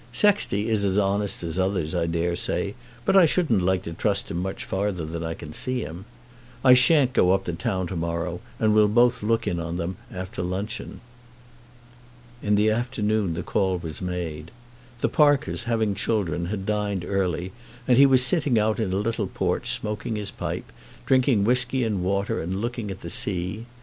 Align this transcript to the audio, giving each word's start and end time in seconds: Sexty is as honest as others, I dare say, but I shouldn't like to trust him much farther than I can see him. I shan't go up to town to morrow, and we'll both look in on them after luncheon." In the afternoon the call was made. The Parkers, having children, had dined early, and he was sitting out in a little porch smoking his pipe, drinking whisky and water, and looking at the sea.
Sexty 0.11 0.67
is 0.67 0.83
as 0.83 0.97
honest 0.97 1.43
as 1.43 1.59
others, 1.59 1.93
I 1.93 2.07
dare 2.07 2.35
say, 2.35 2.73
but 3.05 3.15
I 3.15 3.27
shouldn't 3.27 3.61
like 3.61 3.83
to 3.83 3.93
trust 3.93 4.31
him 4.31 4.37
much 4.41 4.65
farther 4.65 5.05
than 5.05 5.23
I 5.23 5.35
can 5.35 5.53
see 5.53 5.81
him. 5.81 6.05
I 6.65 6.73
shan't 6.73 7.13
go 7.13 7.33
up 7.33 7.43
to 7.45 7.53
town 7.53 7.85
to 7.85 7.95
morrow, 7.95 8.41
and 8.57 8.73
we'll 8.73 8.87
both 8.87 9.21
look 9.21 9.45
in 9.45 9.59
on 9.59 9.77
them 9.77 9.97
after 10.11 10.41
luncheon." 10.41 11.01
In 12.41 12.55
the 12.55 12.71
afternoon 12.71 13.35
the 13.35 13.43
call 13.43 13.77
was 13.77 14.01
made. 14.01 14.49
The 15.01 15.07
Parkers, 15.07 15.65
having 15.65 15.93
children, 15.93 16.47
had 16.47 16.65
dined 16.65 17.05
early, 17.05 17.51
and 17.87 17.95
he 17.99 18.07
was 18.07 18.25
sitting 18.25 18.57
out 18.57 18.79
in 18.79 18.91
a 18.91 18.95
little 18.95 19.27
porch 19.27 19.69
smoking 19.69 20.15
his 20.15 20.31
pipe, 20.31 20.71
drinking 21.05 21.43
whisky 21.43 21.83
and 21.83 22.03
water, 22.03 22.41
and 22.41 22.55
looking 22.55 22.89
at 22.89 23.01
the 23.01 23.11
sea. 23.11 23.67